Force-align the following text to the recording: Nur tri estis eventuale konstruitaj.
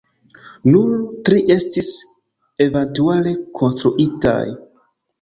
Nur 0.69 0.95
tri 1.29 1.43
estis 1.57 1.91
eventuale 2.69 3.37
konstruitaj. 3.63 4.39